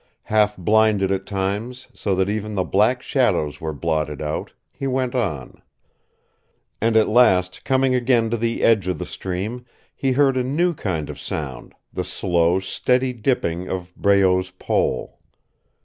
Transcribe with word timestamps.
Half 0.23 0.57
blinded 0.57 1.11
at 1.11 1.27
times, 1.27 1.87
so 1.93 2.15
that 2.15 2.27
even 2.27 2.55
the 2.55 2.63
black 2.63 3.03
shadows 3.03 3.61
were 3.61 3.71
blotted 3.71 4.19
out, 4.19 4.51
he 4.71 4.87
went 4.87 5.13
on. 5.13 5.61
And 6.81 6.97
at 6.97 7.07
last, 7.07 7.63
coming 7.65 7.93
again 7.93 8.31
to 8.31 8.37
the 8.37 8.63
edge 8.63 8.87
of 8.87 8.97
the 8.97 9.05
stream, 9.05 9.63
he 9.95 10.13
heard 10.13 10.37
a 10.37 10.43
new 10.43 10.73
kind 10.73 11.07
of 11.11 11.19
sound 11.19 11.75
the 11.93 12.03
slow, 12.03 12.59
steady 12.59 13.13
dipping 13.13 13.69
of 13.69 13.95
Breault's 13.95 14.49
pole. 14.49 15.19